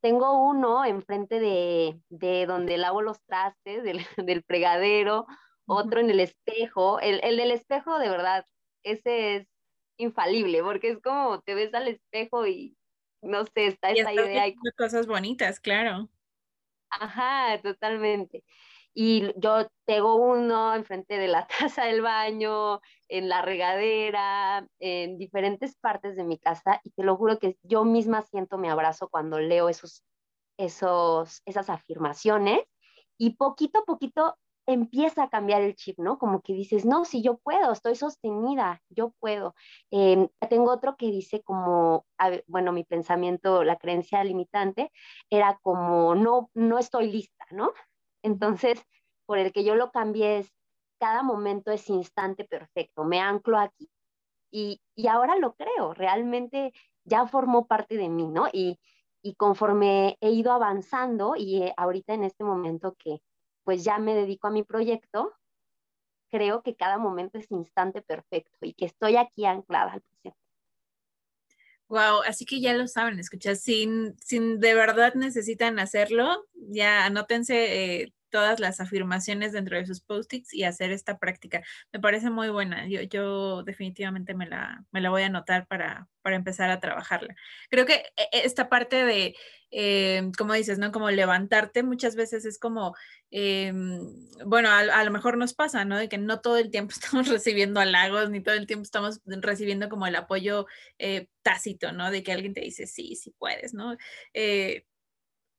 [0.00, 5.26] tengo uno enfrente de, de donde lavo los trastes, del, del fregadero,
[5.66, 7.00] otro en el espejo.
[7.00, 8.46] El, el del espejo, de verdad,
[8.82, 9.48] ese es
[9.96, 12.76] infalible, porque es como te ves al espejo y
[13.22, 14.44] no sé, está esa idea.
[14.44, 16.08] Hay cosas bonitas, claro.
[16.90, 18.42] Ajá, totalmente.
[18.94, 25.76] Y yo tengo uno enfrente de la taza del baño, en la regadera, en diferentes
[25.76, 29.38] partes de mi casa, y te lo juro que yo misma siento mi abrazo cuando
[29.38, 30.04] leo esos,
[30.58, 32.62] esos, esas afirmaciones,
[33.18, 36.18] y poquito a poquito empieza a cambiar el chip, ¿no?
[36.18, 39.54] Como que dices, no, si yo puedo, estoy sostenida, yo puedo.
[39.90, 42.06] Em, tengo otro que dice como,
[42.46, 44.92] bueno, mi pensamiento, la creencia limitante,
[45.28, 47.72] era como, no, no estoy lista, ¿no?
[48.22, 48.82] Entonces,
[49.26, 50.52] por el que yo lo cambié es,
[50.98, 53.90] cada momento es instante perfecto, me anclo aquí.
[54.52, 56.72] Y, ahora lo creo, realmente
[57.04, 58.48] ya formó parte de mí, ¿no?
[58.52, 58.78] Y,
[59.36, 63.20] conforme he ido avanzando y eh, ahorita en este momento que
[63.64, 65.34] pues ya me dedico a mi proyecto,
[66.30, 70.39] creo que cada momento es instante perfecto y que estoy aquí anclada al presente.
[71.90, 78.02] Wow, así que ya lo saben, escuchas, sin, sin de verdad necesitan hacerlo, ya anótense
[78.02, 81.62] eh, todas las afirmaciones dentro de sus post-its y hacer esta práctica.
[81.92, 82.86] Me parece muy buena.
[82.88, 87.34] Yo, yo definitivamente me la, me la voy a anotar para, para empezar a trabajarla.
[87.70, 89.34] Creo que e, e, esta parte de,
[89.70, 90.92] eh, como dices, ¿no?
[90.92, 92.94] Como levantarte muchas veces es como,
[93.30, 93.72] eh,
[94.44, 95.96] bueno, a, lo mejor nos pasa, ¿no?
[95.98, 99.88] De que no todo el tiempo estamos recibiendo halagos, ni todo el tiempo estamos recibiendo
[99.88, 100.66] como el apoyo
[100.98, 102.10] eh, tácito, ¿no?
[102.10, 103.96] De que alguien te dice, sí, sí puedes, ¿no?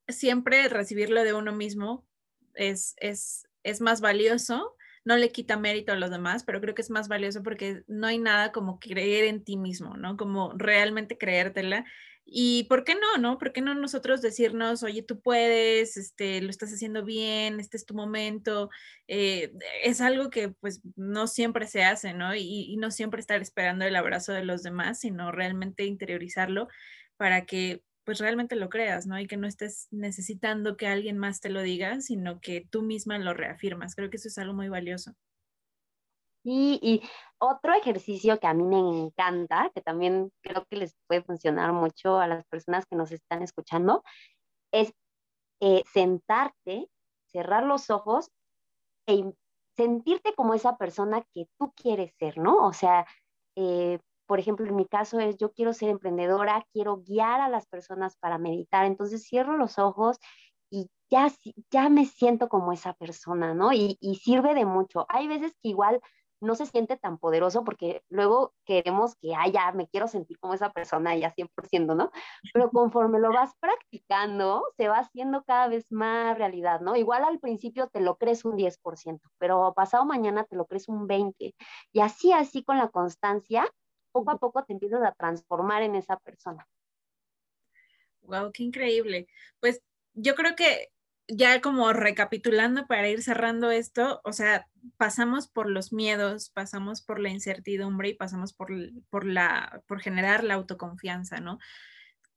[0.08, 2.06] siempre recibirlo de uno mismo
[2.56, 6.82] es, es, es más valioso no le quita mérito a los demás, pero creo que
[6.82, 10.16] es más valioso porque no hay nada como creer en ti mismo, ¿no?
[10.18, 11.86] Como realmente creértela.
[12.24, 13.40] Y ¿por qué no, no?
[13.40, 17.86] ¿Por qué no nosotros decirnos, oye, tú puedes, este, lo estás haciendo bien, este es
[17.86, 18.70] tu momento?
[19.08, 19.52] Eh,
[19.84, 22.36] es algo que pues no siempre se hace, ¿no?
[22.36, 26.68] Y, y no siempre estar esperando el abrazo de los demás, sino realmente interiorizarlo
[27.18, 29.20] para que pues realmente lo creas, ¿no?
[29.20, 33.18] Y que no estés necesitando que alguien más te lo diga, sino que tú misma
[33.20, 33.96] lo reafirmas.
[33.96, 35.14] Creo que eso es algo muy valioso.
[36.44, 37.02] Sí, y
[37.38, 42.20] otro ejercicio que a mí me encanta, que también creo que les puede funcionar mucho
[42.20, 44.04] a las personas que nos están escuchando,
[44.72, 44.92] es
[45.62, 46.90] eh, sentarte,
[47.28, 48.32] cerrar los ojos
[49.08, 49.24] e
[49.78, 52.68] sentirte como esa persona que tú quieres ser, ¿no?
[52.68, 53.06] O sea,
[53.56, 57.68] eh, por ejemplo, en mi caso es yo quiero ser emprendedora, quiero guiar a las
[57.68, 60.18] personas para meditar, entonces cierro los ojos
[60.70, 61.32] y ya,
[61.72, 63.74] ya me siento como esa persona, ¿no?
[63.74, 65.06] Y, y sirve de mucho.
[65.10, 66.02] Hay veces que igual
[66.42, 70.56] no se siente tan poderoso porque luego queremos que, ah, ya me quiero sentir como
[70.56, 72.12] esa persona ya 100%, ¿no?
[72.54, 76.96] Pero conforme lo vas practicando, se va haciendo cada vez más realidad, ¿no?
[76.96, 81.08] Igual al principio te lo crees un 10%, pero pasado mañana te lo crees un
[81.08, 81.54] 20%.
[81.94, 83.72] Y así, así con la constancia,
[84.12, 86.68] poco a poco te empiezas a transformar en esa persona.
[88.22, 89.28] Wow, qué increíble.
[89.60, 89.82] Pues
[90.14, 90.92] yo creo que
[91.28, 97.20] ya como recapitulando para ir cerrando esto, o sea, pasamos por los miedos, pasamos por
[97.20, 98.70] la incertidumbre y pasamos por,
[99.10, 101.60] por, la, por generar la autoconfianza, ¿no?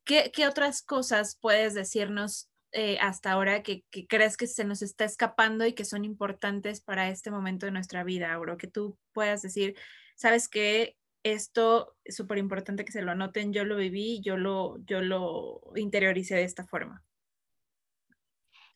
[0.04, 5.04] ¿Qué, qué otras cosas puedes decirnos eh, hasta ahora que, crees que se nos está
[5.04, 8.56] escapando y que son importantes para este momento de nuestra vida, Auro?
[8.56, 9.76] Que tú puedas decir,
[10.16, 14.76] sabes que esto es súper importante que se lo anoten, yo lo viví, yo lo,
[14.84, 17.02] yo lo interioricé de esta forma.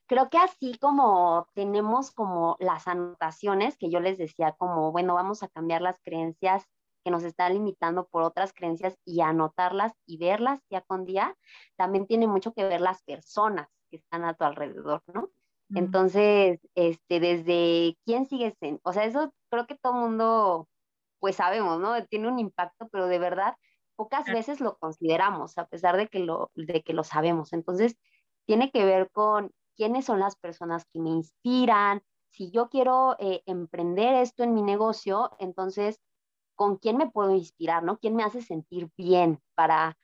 [0.07, 5.43] Creo que así como tenemos como las anotaciones que yo les decía, como, bueno, vamos
[5.43, 6.65] a cambiar las creencias
[7.05, 11.37] que nos están limitando por otras creencias y anotarlas y verlas día con día,
[11.77, 15.31] también tiene mucho que ver las personas que están a tu alrededor, ¿no?
[15.75, 20.67] Entonces, este, desde quién sigues en, o sea, eso creo que todo mundo
[21.19, 22.05] pues sabemos, ¿no?
[22.07, 23.55] Tiene un impacto, pero de verdad
[23.99, 27.53] pocas veces lo consideramos, a pesar de que lo, de que lo sabemos.
[27.53, 27.97] Entonces,
[28.47, 32.03] tiene que ver con quiénes son las personas que me inspiran.
[32.31, 36.01] Si yo quiero eh, emprender esto en mi negocio, entonces,
[36.55, 37.99] ¿con quién me puedo inspirar, no?
[37.99, 39.99] ¿Quién me hace sentir bien para,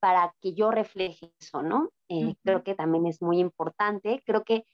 [0.00, 1.90] para que yo refleje eso, no?
[2.10, 4.22] Eh, creo que también es muy importante.
[4.26, 4.66] Creo que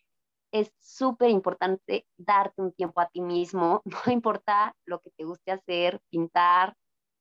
[0.53, 5.53] es súper importante darte un tiempo a ti mismo, no importa lo que te guste
[5.53, 6.75] hacer, pintar,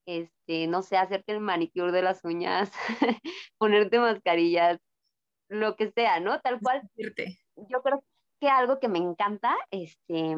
[0.06, 2.72] este, no sé, hacerte el manicure de las uñas,
[3.58, 4.80] ponerte mascarillas,
[5.50, 6.40] lo que sea, ¿no?
[6.42, 6.82] Tal cual.
[7.70, 8.04] Yo creo
[8.40, 10.36] que algo que me encanta este,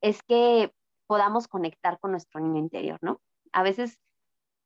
[0.00, 0.72] es que
[1.06, 3.20] podamos conectar con nuestro niño interior, ¿no?
[3.52, 3.98] A veces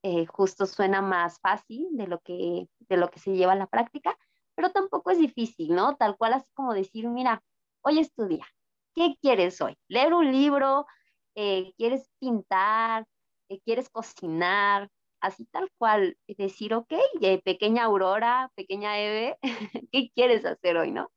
[0.02, 3.66] eh, justo suena más fácil de lo, que, de lo que se lleva a la
[3.66, 4.18] práctica,
[4.54, 5.96] pero tampoco es difícil, ¿no?
[5.96, 7.42] Tal cual así como decir, mira,
[7.82, 8.46] hoy es tu día,
[8.94, 9.76] ¿qué quieres hoy?
[9.88, 10.86] ¿Leer un libro?
[11.34, 13.06] Eh, ¿Quieres pintar?
[13.48, 14.88] Eh, ¿Quieres cocinar?
[15.20, 19.38] Así tal cual, decir, ok, eh, pequeña Aurora, pequeña Eve,
[19.92, 21.10] ¿qué quieres hacer hoy, no?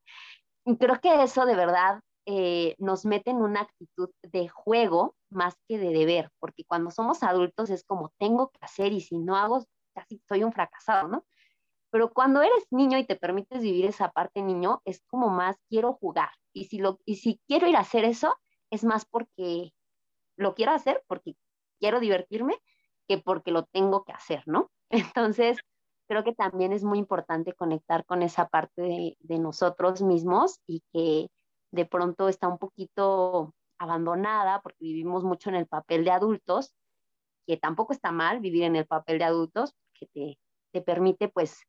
[0.65, 2.01] Y creo que eso de verdad
[2.77, 7.69] nos mete en una actitud de juego más que de deber, porque cuando somos adultos
[7.69, 11.25] es como tengo que hacer y si no hago, casi soy un fracasado, ¿no?
[11.89, 15.93] Pero cuando eres niño y te permites vivir esa parte niño, es como más quiero
[15.93, 16.29] jugar.
[16.53, 18.35] Y si, lo, y si quiero ir a hacer eso,
[18.69, 19.73] es más porque
[20.35, 21.35] lo quiero hacer, porque
[21.79, 22.57] quiero divertirme,
[23.07, 24.69] que porque lo tengo que hacer, ¿no?
[24.89, 25.57] Entonces,
[26.07, 30.83] creo que también es muy importante conectar con esa parte de, de nosotros mismos y
[30.93, 31.29] que
[31.71, 36.73] de pronto está un poquito abandonada porque vivimos mucho en el papel de adultos,
[37.45, 40.39] que tampoco está mal vivir en el papel de adultos, que te,
[40.71, 41.61] te permite pues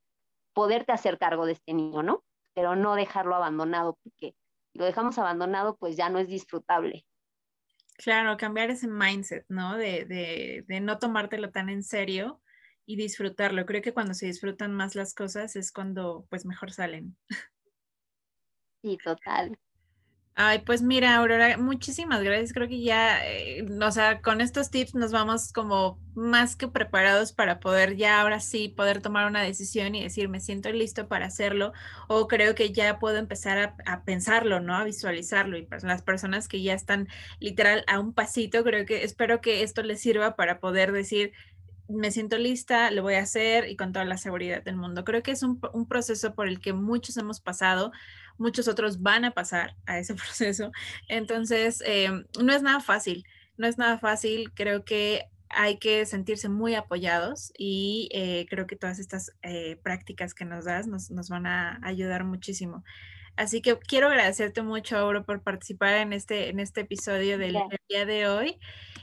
[0.58, 2.24] poderte hacer cargo de este niño, ¿no?
[2.52, 4.34] Pero no dejarlo abandonado, porque
[4.72, 7.06] si lo dejamos abandonado, pues ya no es disfrutable.
[7.96, 9.76] Claro, cambiar ese mindset, ¿no?
[9.76, 12.42] De, de, de no tomártelo tan en serio
[12.86, 13.66] y disfrutarlo.
[13.66, 17.16] Creo que cuando se disfrutan más las cosas es cuando pues mejor salen.
[18.82, 19.56] Sí, total.
[20.40, 22.52] Ay, pues mira, Aurora, muchísimas gracias.
[22.52, 27.32] Creo que ya, eh, o sea, con estos tips nos vamos como más que preparados
[27.32, 31.26] para poder ya ahora sí poder tomar una decisión y decir, me siento listo para
[31.26, 31.72] hacerlo
[32.06, 34.76] o creo que ya puedo empezar a, pensarlo, ¿no?
[34.76, 35.58] A visualizarlo.
[35.58, 37.08] Y pues las personas que ya están
[37.40, 41.32] literal a un pasito, creo que espero que esto les sirva para poder decir,
[41.88, 45.04] me siento lista, lo voy a hacer y con toda la seguridad del mundo.
[45.04, 45.58] Creo que es un,
[45.88, 47.92] proceso por el que muchos hemos pasado,
[48.38, 50.72] muchos otros van a pasar a ese proceso.
[51.08, 52.10] Entonces, eh,
[52.40, 53.24] no es nada fácil,
[53.56, 54.52] no es nada fácil.
[54.54, 60.34] Creo que hay que sentirse muy apoyados y eh, creo que todas estas eh, prácticas
[60.34, 62.84] que nos das nos, van a ayudar muchísimo.
[63.38, 67.78] Así que quiero agradecerte mucho, Auro, por participar en este, en este episodio del, del
[67.88, 68.58] día de hoy.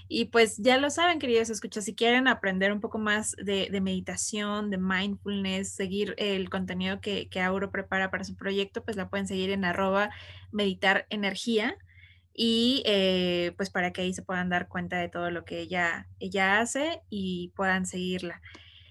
[0.09, 3.79] Y pues ya lo saben, queridos escuchas, si quieren aprender un poco más de, de
[3.79, 9.09] meditación, de mindfulness, seguir el contenido que, que, Auro prepara para su proyecto, pues la
[9.09, 10.09] pueden seguir en arroba
[10.51, 11.77] meditar energía
[12.33, 16.09] y eh, pues para que ahí se puedan dar cuenta de todo lo que ella,
[16.19, 18.41] ella hace y puedan seguirla.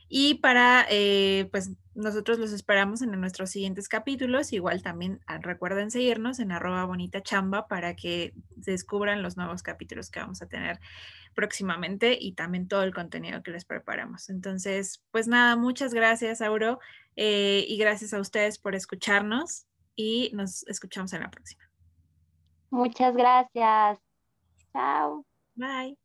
[0.08, 4.52] Y para, eh, pues nosotros los esperamos en nuestros siguientes capítulos.
[4.52, 10.10] Igual también ah, recuerden seguirnos en arroba bonita chamba para que descubran los nuevos capítulos
[10.10, 10.80] que vamos a tener
[11.34, 14.28] próximamente y también todo el contenido que les preparamos.
[14.28, 16.78] Entonces, pues nada, muchas gracias, Auro,
[17.16, 19.66] eh, y gracias a ustedes por escucharnos
[19.96, 21.64] y nos escuchamos en la próxima.
[22.70, 23.98] Muchas gracias.
[24.72, 25.24] Chao.
[25.54, 26.03] Bye.